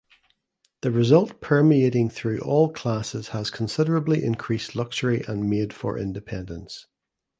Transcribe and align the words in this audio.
The 0.81 0.89
result 0.89 1.41
permeating 1.41 2.09
through 2.09 2.39
all 2.39 2.73
classes 2.73 3.27
has 3.27 3.51
considerably 3.51 4.23
increased 4.23 4.75
luxury 4.75 5.23
and 5.27 5.47
made 5.47 5.73
for 5.73 5.95
independence. 5.95 6.87